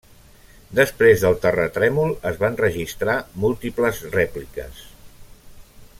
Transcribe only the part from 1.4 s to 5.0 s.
terratrèmol es van registrar múltiples rèpliques.